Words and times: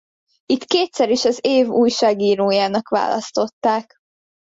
Itt 0.45 0.63
kétszer 0.63 1.09
is 1.09 1.25
az 1.25 1.39
év 1.41 1.67
újságírójának 1.69 2.87
választották. 2.89 3.95